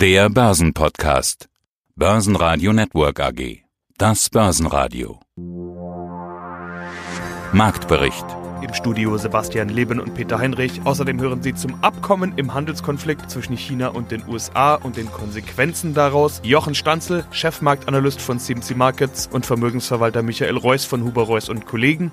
[0.00, 1.50] Der Börsenpodcast.
[1.94, 3.64] Börsenradio Network AG.
[3.98, 5.20] Das Börsenradio.
[7.52, 8.24] Marktbericht.
[8.62, 10.80] Im Studio Sebastian Leben und Peter Heinrich.
[10.84, 15.92] Außerdem hören Sie zum Abkommen im Handelskonflikt zwischen China und den USA und den Konsequenzen
[15.92, 21.66] daraus Jochen Stanzel, Chefmarktanalyst von CMC Markets und Vermögensverwalter Michael Reuss von Huber Reuss und
[21.66, 22.10] Kollegen.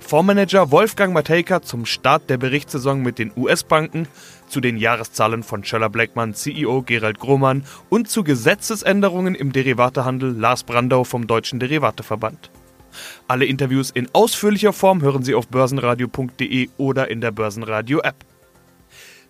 [0.00, 4.06] Fondsmanager Wolfgang Matejka zum Start der Berichtssaison mit den US-Banken,
[4.48, 10.64] zu den Jahreszahlen von Schöller Blackman, CEO Gerald Grohmann und zu Gesetzesänderungen im Derivatehandel Lars
[10.64, 12.50] Brandau vom Deutschen Derivateverband.
[13.28, 18.24] Alle Interviews in ausführlicher Form hören Sie auf börsenradio.de oder in der Börsenradio App.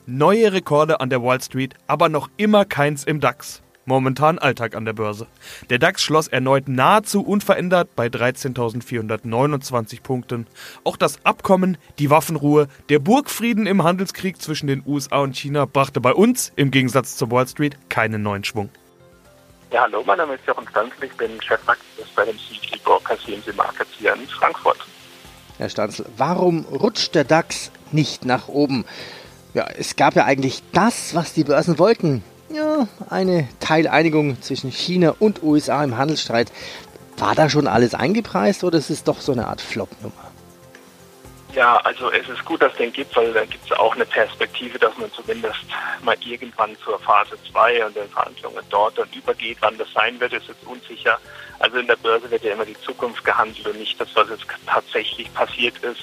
[0.07, 3.63] Neue Rekorde an der Wall Street, aber noch immer keins im DAX.
[3.89, 5.29] Momentan Alltag an der Börse.
[5.71, 10.49] Der DAX schloss erneut nahezu unverändert bei 13.429 Punkten.
[10.83, 16.01] Auch das Abkommen, die Waffenruhe, der Burgfrieden im Handelskrieg zwischen den USA und China brachte
[16.01, 18.71] bei uns, im Gegensatz zur Wall Street, keinen neuen Schwung.
[19.71, 23.55] Ja, hallo, mein Name ist Jochen Stanzel, ich bin Chefaktivist bei dem CFD Broker CMC
[23.55, 24.79] Markets hier in Frankfurt.
[25.59, 28.85] Herr Stanzel, warum rutscht der DAX nicht nach oben?
[29.55, 32.25] Ja, es gab ja eigentlich das, was die Börsen wollten.
[32.49, 36.53] Ja, eine Teileinigung zwischen China und USA im Handelsstreit.
[37.17, 40.33] War da schon alles eingepreist oder ist es doch so eine Art Flop-Nummer?
[41.55, 44.05] Ja, also es ist gut, dass es den gibt, weil da gibt es auch eine
[44.05, 45.65] Perspektive, dass man zumindest
[46.03, 49.57] mal irgendwann zur Phase 2 und den Verhandlungen dort dann übergeht.
[49.61, 51.19] Wann das sein wird, ist jetzt unsicher.
[51.59, 54.45] Also in der Börse wird ja immer die Zukunft gehandelt und nicht das, was jetzt
[54.67, 56.03] tatsächlich passiert ist.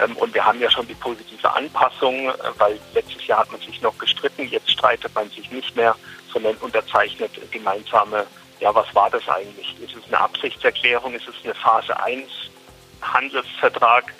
[0.00, 3.60] Ähm, und wir haben ja schon die positive Anpassung, äh, weil letztes Jahr hat man
[3.60, 5.94] sich noch gestritten, jetzt streitet man sich nicht mehr,
[6.32, 8.26] sondern unterzeichnet gemeinsame,
[8.60, 9.74] ja, was war das eigentlich?
[9.80, 11.14] Ist es eine Absichtserklärung?
[11.14, 12.28] Ist es eine Phase 1
[13.00, 14.12] Handelsvertrag?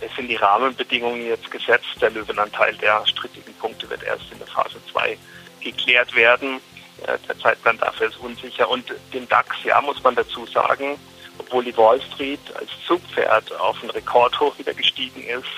[0.00, 1.86] Es sind die Rahmenbedingungen jetzt gesetzt.
[2.00, 5.18] Der Löwenanteil der strittigen Punkte wird erst in der Phase 2
[5.60, 6.60] geklärt werden.
[7.06, 8.68] Äh, der Zeitplan dafür ist unsicher.
[8.68, 10.98] Und den DAX, ja, muss man dazu sagen,
[11.38, 15.48] obwohl die Wall Street als Zugpferd auf einen Rekordhoch wieder gestiegen ist,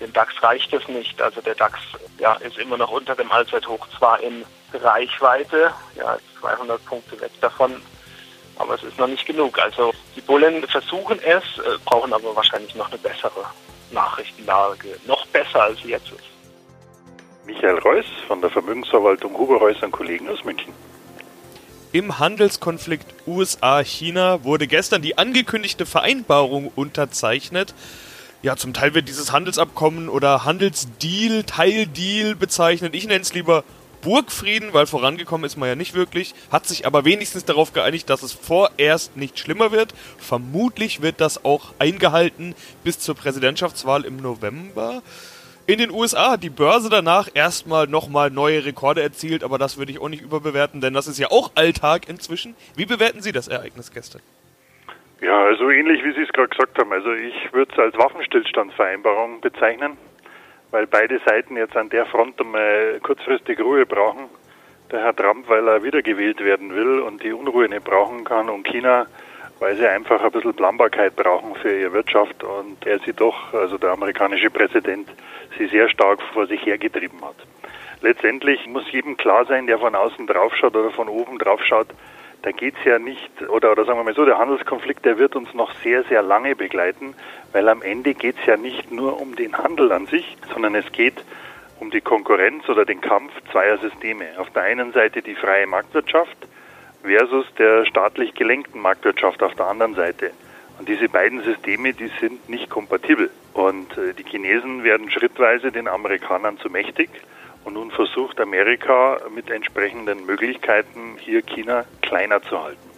[0.00, 1.20] dem DAX reicht es nicht.
[1.20, 1.78] Also der DAX
[2.18, 7.82] ja, ist immer noch unter dem Allzeithoch zwar in Reichweite, ja, 200 Punkte weg davon,
[8.56, 9.58] aber es ist noch nicht genug.
[9.58, 13.44] Also die Bullen versuchen es, äh, brauchen aber wahrscheinlich noch eine bessere
[13.90, 14.96] Nachrichtenlage.
[15.06, 16.24] Noch besser als sie jetzt ist.
[17.46, 20.72] Michael Reuss von der Vermögensverwaltung Huber Reuss und Kollegen aus München.
[21.92, 27.74] Im Handelskonflikt USA-China wurde gestern die angekündigte Vereinbarung unterzeichnet.
[28.42, 32.94] Ja, zum Teil wird dieses Handelsabkommen oder Handelsdeal, Teildeal bezeichnet.
[32.94, 33.64] Ich nenne es lieber
[34.02, 38.22] Burgfrieden, weil vorangekommen ist man ja nicht wirklich, hat sich aber wenigstens darauf geeinigt, dass
[38.22, 39.92] es vorerst nicht schlimmer wird.
[40.16, 45.02] Vermutlich wird das auch eingehalten bis zur Präsidentschaftswahl im November.
[45.70, 49.92] In den USA hat die Börse danach erstmal nochmal neue Rekorde erzielt, aber das würde
[49.92, 52.56] ich auch nicht überbewerten, denn das ist ja auch Alltag inzwischen.
[52.74, 54.20] Wie bewerten Sie das Ereignis gestern?
[55.20, 56.92] Ja, also ähnlich wie Sie es gerade gesagt haben.
[56.92, 59.96] Also ich würde es als Waffenstillstandsvereinbarung bezeichnen
[60.72, 64.28] weil beide Seiten jetzt an der Front einmal kurzfristig Ruhe brauchen.
[64.90, 68.66] Der Herr Trump, weil er wiedergewählt werden will und die Unruhe nicht brauchen kann und
[68.66, 69.06] China,
[69.60, 73.78] weil sie einfach ein bisschen Planbarkeit brauchen für ihre Wirtschaft und er sie doch, also
[73.78, 75.08] der amerikanische Präsident,
[75.58, 77.36] sie sehr stark vor sich hergetrieben hat.
[78.00, 81.88] Letztendlich muss jedem klar sein, der von außen draufschaut oder von oben draufschaut,
[82.42, 85.36] da geht es ja nicht, oder, oder sagen wir mal so, der Handelskonflikt, der wird
[85.36, 87.14] uns noch sehr, sehr lange begleiten,
[87.52, 90.90] weil am Ende geht es ja nicht nur um den Handel an sich, sondern es
[90.92, 91.22] geht
[91.80, 94.24] um die Konkurrenz oder den Kampf zweier Systeme.
[94.38, 96.48] Auf der einen Seite die freie Marktwirtschaft
[97.02, 100.30] versus der staatlich gelenkten Marktwirtschaft auf der anderen Seite.
[100.78, 103.30] Und diese beiden Systeme, die sind nicht kompatibel.
[103.52, 107.10] Und äh, die Chinesen werden schrittweise den Amerikanern zu mächtig.
[107.64, 112.90] Und nun versucht Amerika mit entsprechenden Möglichkeiten hier China kleiner zu halten.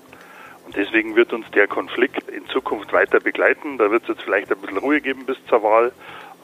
[0.65, 3.79] Und deswegen wird uns der Konflikt in Zukunft weiter begleiten.
[3.79, 5.93] Da wird es jetzt vielleicht ein bisschen Ruhe geben bis zur Wahl.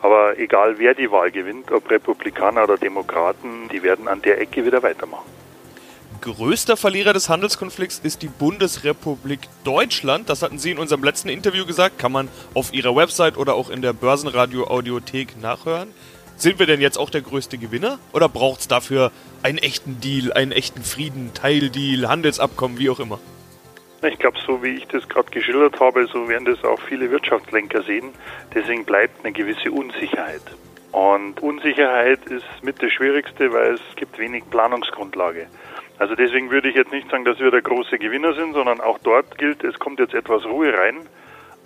[0.02, 4.64] Aber egal wer die Wahl gewinnt, ob Republikaner oder Demokraten, die werden an der Ecke
[4.64, 5.37] wieder weitermachen.
[6.20, 10.28] Größter Verlierer des Handelskonflikts ist die Bundesrepublik Deutschland.
[10.28, 11.98] Das hatten Sie in unserem letzten Interview gesagt.
[11.98, 15.92] Kann man auf Ihrer Website oder auch in der Börsenradio Audiothek nachhören.
[16.36, 17.98] Sind wir denn jetzt auch der größte Gewinner?
[18.12, 19.12] Oder braucht es dafür
[19.42, 23.18] einen echten Deal, einen echten Frieden, Teildeal, Handelsabkommen, wie auch immer?
[24.02, 27.82] Ich glaube, so wie ich das gerade geschildert habe, so werden das auch viele Wirtschaftslenker
[27.82, 28.10] sehen.
[28.54, 30.42] Deswegen bleibt eine gewisse Unsicherheit.
[30.92, 35.46] Und Unsicherheit ist mit das Schwierigste, weil es gibt wenig Planungsgrundlage.
[35.98, 38.98] Also deswegen würde ich jetzt nicht sagen, dass wir der große Gewinner sind, sondern auch
[38.98, 40.98] dort gilt, es kommt jetzt etwas Ruhe rein.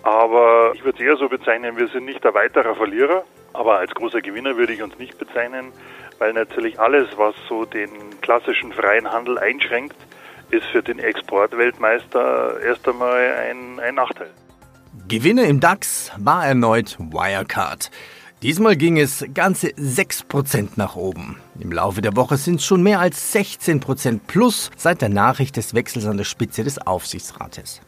[0.01, 3.93] Aber ich würde es eher so bezeichnen, wir sind nicht der weiterer Verlierer, aber als
[3.93, 5.71] großer Gewinner würde ich uns nicht bezeichnen,
[6.19, 7.89] weil natürlich alles, was so den
[8.21, 9.95] klassischen freien Handel einschränkt,
[10.49, 14.31] ist für den Exportweltmeister erst einmal ein, ein Nachteil.
[15.07, 17.91] Gewinner im DAX war erneut Wirecard.
[18.43, 21.37] Diesmal ging es ganze 6% nach oben.
[21.61, 25.73] Im Laufe der Woche sind es schon mehr als 16% plus seit der Nachricht des
[25.73, 27.79] Wechsels an der Spitze des Aufsichtsrates.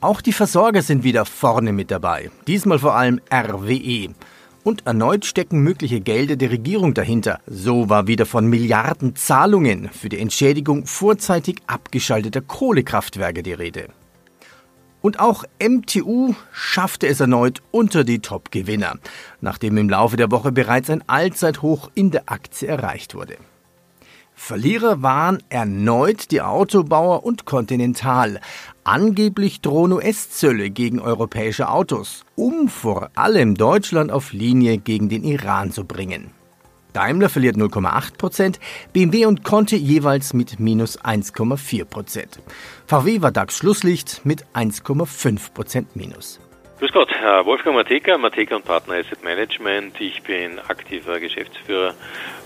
[0.00, 2.30] Auch die Versorger sind wieder vorne mit dabei.
[2.46, 4.14] Diesmal vor allem RWE.
[4.62, 7.40] Und erneut stecken mögliche Gelder der Regierung dahinter.
[7.48, 13.88] So war wieder von Milliarden Zahlungen für die Entschädigung vorzeitig abgeschalteter Kohlekraftwerke die Rede.
[15.00, 18.96] Und auch MTU schaffte es erneut unter die Top-Gewinner,
[19.40, 23.36] nachdem im Laufe der Woche bereits ein Allzeithoch in der Aktie erreicht wurde.
[24.34, 28.40] Verlierer waren erneut die Autobauer und Continental.
[28.84, 35.72] Angeblich drohen US-Zölle gegen europäische Autos, um vor allem Deutschland auf Linie gegen den Iran
[35.72, 36.30] zu bringen.
[36.92, 38.58] Daimler verliert 0,8%,
[38.92, 42.38] BMW und Conti jeweils mit minus 1,4%.
[42.86, 46.40] VW war DAX Schlusslicht mit 1,5% minus.
[46.78, 50.00] Grüß Gott, Herr Wolfgang Mateka, Mateka und Partner Asset Management.
[50.00, 51.92] Ich bin aktiver Geschäftsführer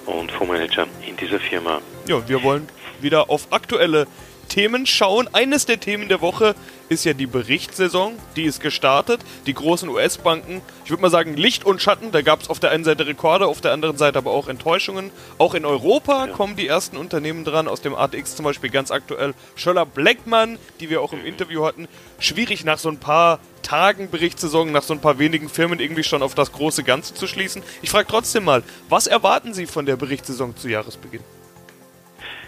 [0.07, 1.81] und Fondsmanager in dieser Firma.
[2.07, 2.67] Ja, wir wollen
[3.03, 4.07] wieder auf aktuelle
[4.53, 5.31] Themen schauen.
[5.33, 6.55] Eines der Themen der Woche
[6.91, 8.19] ist ja die Berichtssaison.
[8.37, 9.23] Die ist gestartet.
[9.47, 12.13] Die großen US-Banken, ich würde mal sagen, Licht und Schatten.
[12.13, 15.11] Da gab es auf der einen Seite Rekorde, auf der anderen Seite aber auch Enttäuschungen.
[15.39, 16.33] Auch in Europa ja.
[16.35, 17.67] kommen die ersten Unternehmen dran.
[17.67, 21.89] Aus dem ATX zum Beispiel ganz aktuell Schöller Blackman, die wir auch im Interview hatten.
[22.19, 26.23] Schwierig nach so ein paar Tagen Berichtssaison, nach so ein paar wenigen Firmen irgendwie schon
[26.23, 27.63] auf das große Ganze zu schließen.
[27.81, 31.23] Ich frage trotzdem mal, was erwarten Sie von der Berichtssaison zu Jahresbeginn?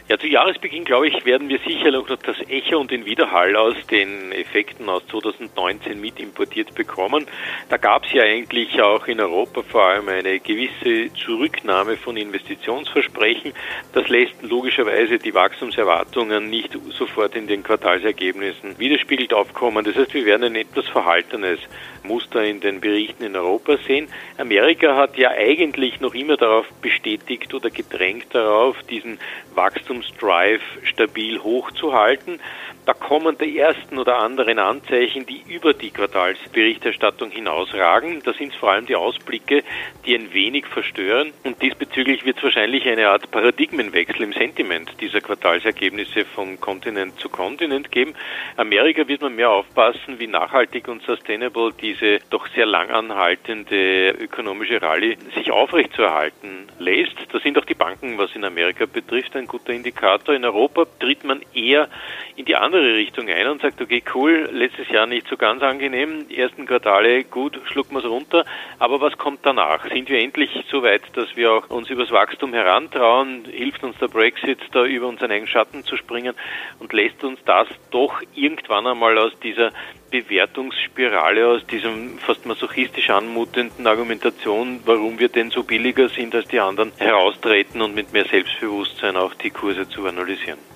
[0.07, 3.75] Ja, zu Jahresbeginn, glaube ich, werden wir sicher noch das Echo und den Widerhall aus
[3.91, 7.27] den Effekten aus 2019 mit importiert bekommen.
[7.71, 13.55] Da gab es ja eigentlich auch in Europa vor allem eine gewisse Zurücknahme von Investitionsversprechen.
[13.95, 19.87] Das lässt logischerweise die Wachstumserwartungen nicht sofort in den Quartalsergebnissen widerspiegelt aufkommen.
[19.87, 21.61] Das heißt, wir werden ein etwas verhaltenes
[22.05, 24.09] Muster in den Berichten in Europa sehen.
[24.39, 29.19] Amerika hat ja eigentlich noch immer darauf bestätigt oder gedrängt darauf, diesen
[29.55, 32.41] Wachstumsdrive stabil hochzuhalten.
[32.87, 38.21] Da kommen die ersten oder anderen Anzeichen, die über die Quartalsberichterstattung hinausragen.
[38.23, 39.63] Da sind es vor allem die Ausblicke,
[40.05, 41.33] die ein wenig verstören.
[41.45, 47.31] Und diesbezüglich wird es wahrscheinlich eine Art Paradigmenwechsel im Sentiment dieser Quartalsergebnisse von Kontinent zu
[47.31, 48.15] Kontinent geben.
[48.59, 54.83] Amerika wird man mehr aufpassen, wie nachhaltig und sustainable diese doch sehr lang anhaltende ökonomische
[54.83, 57.17] Rallye sich aufrechtzuerhalten lässt.
[57.33, 60.35] Da sind auch die Banken, was in Amerika betrifft, ein guter Indikator.
[60.35, 61.89] In Europa tritt man eher
[62.37, 66.27] in die andere Richtung ein und sagt, okay, cool, letztes Jahr nicht so ganz angenehm,
[66.31, 68.45] ersten Quartale gut, schlucken wir es runter,
[68.79, 69.89] aber was kommt danach?
[69.89, 73.45] Sind wir endlich so weit, dass wir auch uns übers Wachstum herantrauen?
[73.45, 76.35] Hilft uns der Brexit, da über unseren eigenen Schatten zu springen
[76.79, 79.73] und lässt uns das doch irgendwann einmal aus dieser
[80.11, 86.61] Bewertungsspirale, aus diesem fast masochistisch anmutenden Argumentation, warum wir denn so billiger sind als die
[86.61, 90.74] anderen, heraustreten und mit mehr Selbstbewusstsein auch die Kurse zu analysieren.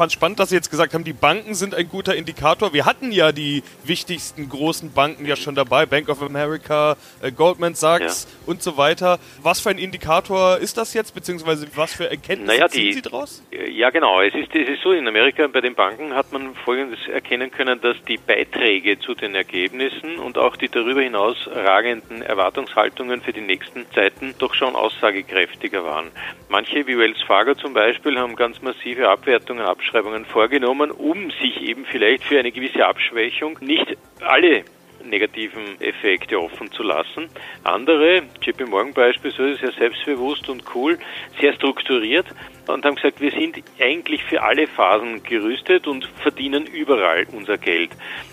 [0.00, 2.72] Ich fand spannend, dass Sie jetzt gesagt haben, die Banken sind ein guter Indikator.
[2.72, 7.74] Wir hatten ja die wichtigsten großen Banken ja schon dabei, Bank of America, äh, Goldman
[7.74, 8.50] Sachs ja.
[8.50, 9.18] und so weiter.
[9.42, 13.42] Was für ein Indikator ist das jetzt, beziehungsweise was für Erkenntnisse naja, ziehen Sie daraus?
[13.50, 14.22] Ja, genau.
[14.22, 17.78] Es ist, es ist so, in Amerika bei den Banken hat man Folgendes erkennen können,
[17.82, 23.42] dass die Beiträge zu den Ergebnissen und auch die darüber hinaus ragenden Erwartungshaltungen für die
[23.42, 26.06] nächsten Zeiten doch schon aussagekräftiger waren.
[26.48, 31.62] Manche, wie Wells Fargo zum Beispiel, haben ganz massive Abwertungen ab Abschreibungen vorgenommen, um sich
[31.62, 34.62] eben vielleicht für eine gewisse Abschwächung nicht alle
[35.02, 37.28] negativen Effekte offen zu lassen.
[37.64, 40.96] Andere, JP Morgan beispielsweise, sehr selbstbewusst und cool,
[41.40, 42.26] sehr strukturiert
[42.68, 47.90] und haben gesagt, wir sind eigentlich für alle Phasen gerüstet und verdienen überall unser Geld.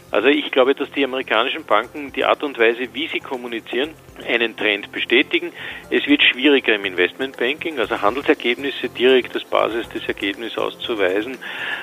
[0.10, 3.90] Also ich glaube, dass die amerikanischen Banken die Art und Weise, wie sie kommunizieren,
[4.26, 5.52] einen Trend bestätigen.
[5.90, 11.38] Es wird schwieriger im Investmentbanking, also Handelsergebnisse direkt als Basis des Ergebnisses auszuweisen.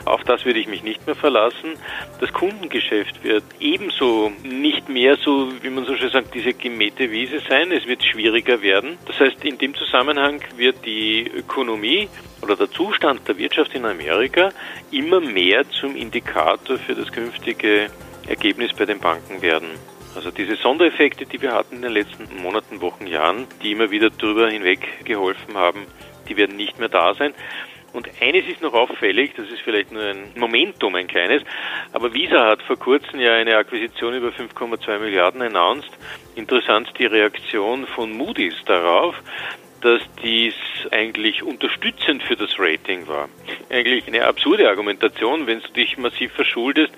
[0.06, 1.74] Auf das würde ich mich nicht mehr verlassen.
[2.18, 7.40] Das Kundengeschäft wird ebenso nicht mehr so, wie man so schön sagt, diese gemähte Wiese
[7.48, 7.70] sein.
[7.72, 8.98] Es wird schwieriger werden.
[9.06, 12.08] Das heißt, in dem Zusammenhang wird die Ökonomie
[12.42, 14.50] oder der Zustand der Wirtschaft in Amerika
[14.90, 17.90] immer mehr zum Indikator für das künftige
[18.28, 19.68] Ergebnis bei den Banken werden.
[20.14, 24.10] Also diese Sondereffekte, die wir hatten in den letzten Monaten, Wochen, Jahren, die immer wieder
[24.10, 25.86] drüber hinweg geholfen haben,
[26.28, 27.34] die werden nicht mehr da sein.
[27.92, 31.42] Und eines ist noch auffällig, das ist vielleicht nur ein Momentum, ein kleines,
[31.92, 35.90] aber Visa hat vor kurzem ja eine Akquisition über 5,2 Milliarden announced.
[36.34, 39.14] Interessant die Reaktion von Moody's darauf
[39.84, 40.54] dass dies
[40.92, 43.28] eigentlich unterstützend für das Rating war.
[43.68, 46.90] Eigentlich eine absurde Argumentation, wenn du dich massiv verschuldest,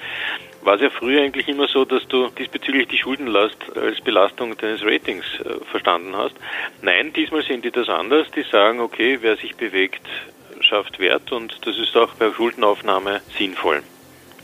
[0.67, 4.85] war es ja früher eigentlich immer so, dass du diesbezüglich die Schuldenlast als Belastung deines
[4.85, 6.35] Ratings äh, verstanden hast.
[6.83, 8.27] Nein, diesmal sehen die das anders.
[8.33, 10.03] Die sagen, okay, wer sich bewegt,
[10.61, 13.83] schafft Wert und das ist auch bei Schuldenaufnahme sinnvoll.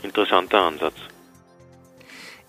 [0.01, 0.95] Interessanter Ansatz.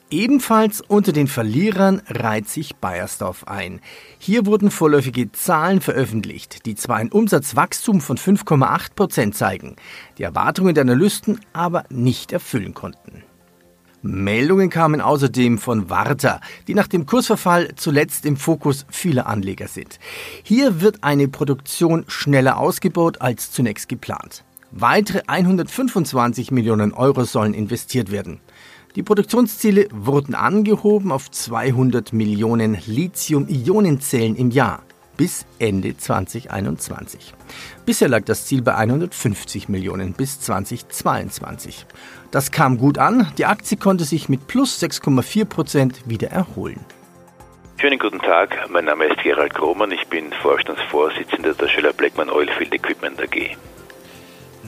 [0.08, 3.80] Ebenfalls unter den Verlierern reiht sich Bayersdorf ein.
[4.20, 9.74] Hier wurden vorläufige Zahlen veröffentlicht, die zwar ein Umsatzwachstum von 5,8 Prozent zeigen,
[10.18, 13.24] die Erwartungen der Analysten aber nicht erfüllen konnten.
[14.04, 19.98] Meldungen kamen außerdem von Warta, die nach dem Kursverfall zuletzt im Fokus vieler Anleger sind.
[20.42, 24.44] Hier wird eine Produktion schneller ausgebaut als zunächst geplant.
[24.70, 28.40] Weitere 125 Millionen Euro sollen investiert werden.
[28.94, 34.82] Die Produktionsziele wurden angehoben auf 200 Millionen Lithium-Ionen-Zellen im Jahr
[35.16, 37.34] bis Ende 2021.
[37.86, 41.86] Bisher lag das Ziel bei 150 Millionen bis 2022.
[42.30, 46.80] Das kam gut an, die Aktie konnte sich mit plus 6,4 Prozent wieder erholen.
[47.76, 52.72] Schönen guten Tag, mein Name ist Gerald Krohmann, ich bin Vorstandsvorsitzender der Schiller Blackman Oilfield
[52.72, 53.56] Equipment AG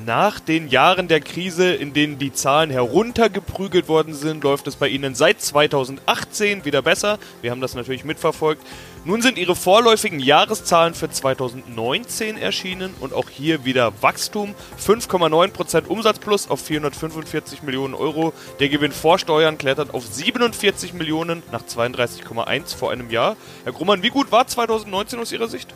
[0.06, 4.88] nach den Jahren der Krise, in denen die Zahlen heruntergeprügelt worden sind, läuft es bei
[4.88, 7.18] Ihnen seit 2018 wieder besser.
[7.42, 8.62] Wir haben das natürlich mitverfolgt.
[9.06, 14.56] Nun sind Ihre vorläufigen Jahreszahlen für 2019 erschienen und auch hier wieder Wachstum.
[14.84, 18.32] 5,9% Umsatzplus auf 445 Millionen Euro.
[18.58, 23.36] Der Gewinn vor Steuern klettert auf 47 Millionen nach 32,1 vor einem Jahr.
[23.62, 25.72] Herr Grummann, wie gut war 2019 aus Ihrer Sicht?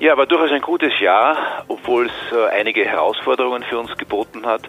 [0.00, 4.62] Ja, war durchaus ein gutes Jahr, obwohl es äh, einige Herausforderungen für uns geboten hat.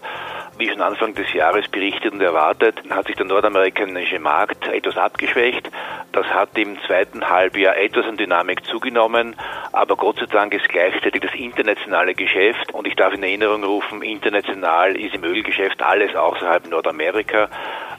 [0.60, 5.72] Wie schon Anfang des Jahres berichtet und erwartet, hat sich der nordamerikanische Markt etwas abgeschwächt.
[6.12, 9.38] Das hat im zweiten Halbjahr etwas an Dynamik zugenommen,
[9.72, 14.01] aber Gott sei Dank ist gleichzeitig das internationale Geschäft und ich darf in Erinnerung rufen,
[14.01, 17.48] international ist im Ölgeschäft alles außerhalb Nordamerika.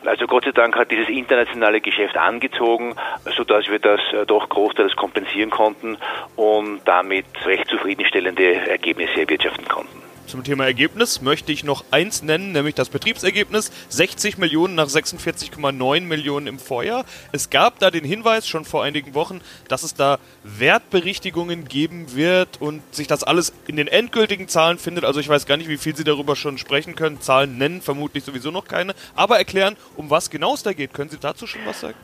[0.04, 2.94] Also Gott sei Dank hat dieses internationale Geschäft angezogen,
[3.36, 5.96] sodass wir das äh, doch großteils kompensieren konnten
[6.36, 9.99] und damit recht zufriedenstellende Ergebnisse erwirtschaften konnten.
[10.30, 13.72] Zum Thema Ergebnis möchte ich noch eins nennen, nämlich das Betriebsergebnis.
[13.88, 17.04] 60 Millionen nach 46,9 Millionen im Vorjahr.
[17.32, 22.60] Es gab da den Hinweis schon vor einigen Wochen, dass es da Wertberichtigungen geben wird
[22.60, 25.04] und sich das alles in den endgültigen Zahlen findet.
[25.04, 27.20] Also ich weiß gar nicht, wie viel Sie darüber schon sprechen können.
[27.20, 28.94] Zahlen nennen vermutlich sowieso noch keine.
[29.16, 30.94] Aber erklären, um was genau es da geht.
[30.94, 31.98] Können Sie dazu schon was sagen?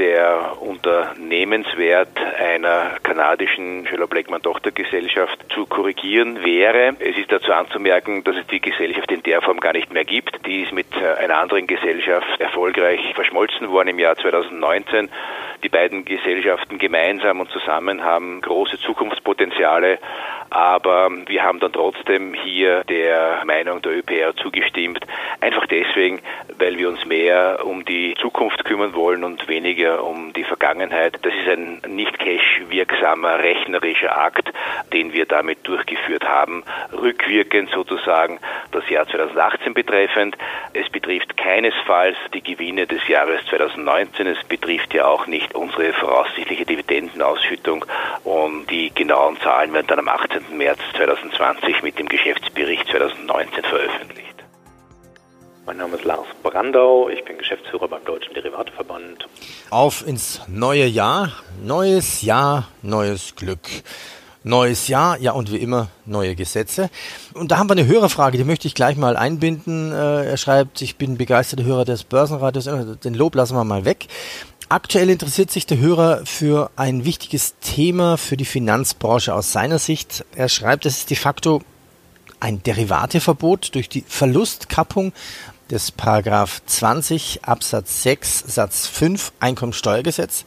[0.00, 6.96] der Unternehmenswert einer kanadischen Schiller Blackman Tochtergesellschaft zu korrigieren wäre.
[6.98, 10.46] Es ist dazu anzumerken, dass es die Gesellschaft in der Form gar nicht mehr gibt.
[10.46, 15.10] Die ist mit einer anderen Gesellschaft erfolgreich verschmolzen worden im Jahr 2019.
[15.62, 19.98] Die beiden Gesellschaften gemeinsam und zusammen haben große Zukunftspotenziale,
[20.50, 25.06] aber wir haben dann trotzdem hier der Meinung der ÖPR zugestimmt,
[25.40, 26.20] einfach deswegen,
[26.58, 31.18] weil wir uns mehr um die Zukunft kümmern wollen und weniger um die Vergangenheit.
[31.22, 34.52] Das ist ein nicht cash-wirksamer rechnerischer Akt,
[34.92, 38.40] den wir damit durchgeführt haben, rückwirkend sozusagen
[38.72, 40.36] das Jahr 2018 betreffend.
[40.72, 46.64] Es betrifft keinesfalls die Gewinne des Jahres 2019, es betrifft ja auch nicht unsere voraussichtliche
[46.64, 47.84] Dividendenausschüttung
[48.24, 50.39] und die genauen Zahlen werden dann am 18.
[50.52, 54.34] März 2020 mit dem Geschäftsbericht 2019 veröffentlicht.
[55.66, 59.28] Mein Name ist Lars Brandau, ich bin Geschäftsführer beim Deutschen Derivateverband.
[59.70, 61.32] Auf ins neue Jahr,
[61.62, 63.68] neues Jahr, neues Glück.
[64.42, 66.88] Neues Jahr, ja und wie immer neue Gesetze.
[67.34, 69.92] Und da haben wir eine Hörerfrage, die möchte ich gleich mal einbinden.
[69.92, 72.64] Äh, er schreibt, ich bin begeisterter Hörer des Börsenradios,
[73.04, 74.06] den Lob lassen wir mal weg.
[74.70, 80.24] Aktuell interessiert sich der Hörer für ein wichtiges Thema für die Finanzbranche aus seiner Sicht.
[80.36, 81.60] Er schreibt, es ist de facto
[82.38, 85.12] ein Derivateverbot durch die Verlustkappung
[85.72, 90.44] des Paragraph 20 Absatz 6 Satz 5 Einkommensteuergesetz.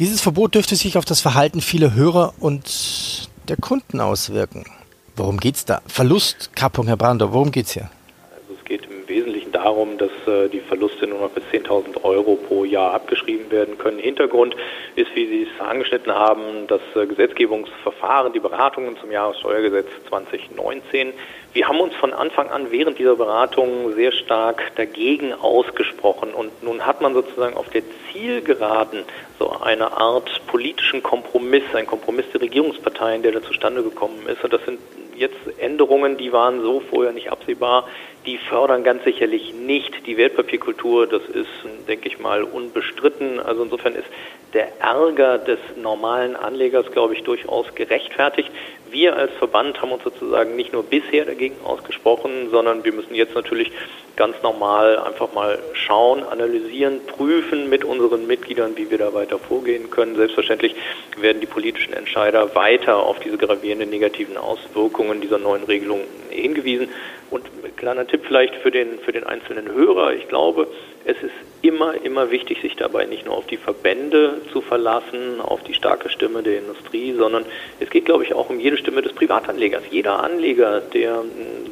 [0.00, 4.64] Dieses Verbot dürfte sich auf das Verhalten vieler Hörer und der Kunden auswirken.
[5.14, 5.82] Worum geht's da?
[5.86, 7.90] Verlustkappung, Herr Brandau, worum geht's hier?
[9.66, 13.98] Darum, dass äh, die Verluste nur noch bis 10.000 Euro pro Jahr abgeschrieben werden können.
[13.98, 14.54] Hintergrund
[14.94, 21.12] ist, wie Sie es angeschnitten haben, das äh, Gesetzgebungsverfahren, die Beratungen zum Jahressteuergesetz 2019.
[21.52, 26.86] Wir haben uns von Anfang an während dieser Beratungen sehr stark dagegen ausgesprochen und nun
[26.86, 27.82] hat man sozusagen auf der
[28.12, 29.02] Zielgeraden
[29.40, 34.44] so eine Art politischen Kompromiss, ein Kompromiss der Regierungsparteien, der da zustande gekommen ist.
[34.44, 34.78] Und das sind
[35.16, 37.86] jetzt Änderungen, die waren so vorher nicht absehbar.
[38.26, 41.06] Die fördern ganz sicherlich nicht die Wertpapierkultur.
[41.06, 41.48] Das ist,
[41.88, 43.40] denke ich mal, unbestritten.
[43.40, 44.06] Also insofern ist
[44.52, 48.50] der Ärger des normalen Anlegers, glaube ich, durchaus gerechtfertigt.
[48.90, 53.34] Wir als Verband haben uns sozusagen nicht nur bisher dagegen ausgesprochen, sondern wir müssen jetzt
[53.34, 53.72] natürlich
[54.14, 59.90] ganz normal einfach mal schauen, analysieren, prüfen mit unseren Mitgliedern, wie wir da weiter vorgehen
[59.90, 60.16] können.
[60.16, 60.74] Selbstverständlich
[61.18, 66.00] werden die politischen Entscheider weiter auf diese gravierenden negativen Auswirkungen dieser neuen Regelung
[66.30, 66.88] hingewiesen.
[67.30, 70.14] Und ein kleiner Tipp vielleicht für den, für den einzelnen Hörer.
[70.14, 70.68] Ich glaube,
[71.04, 75.62] es ist immer, immer wichtig, sich dabei nicht nur auf die Verbände zu verlassen, auf
[75.64, 77.44] die starke Stimme der Industrie, sondern
[77.80, 79.82] es geht, glaube ich, auch um jede Stimme des Privatanlegers.
[79.90, 81.22] Jeder Anleger, der,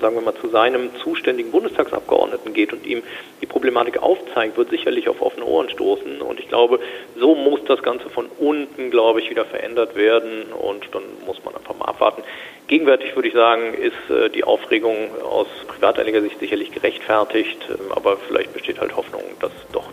[0.01, 3.03] sagen wir mal, zu seinem zuständigen Bundestagsabgeordneten geht und ihm
[3.41, 6.21] die Problematik aufzeigt, wird sicherlich auf offene Ohren stoßen.
[6.21, 6.81] Und ich glaube,
[7.19, 10.45] so muss das Ganze von unten, glaube ich, wieder verändert werden.
[10.53, 12.23] Und dann muss man einfach mal abwarten.
[12.67, 18.55] Gegenwärtig würde ich sagen, ist äh, die Aufregung aus Privatanlegersicht sicherlich gerechtfertigt, ähm, aber vielleicht
[18.55, 19.84] besteht halt Hoffnung, dass doch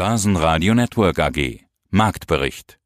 [0.00, 2.79] Börsenradio Network AG Marktbericht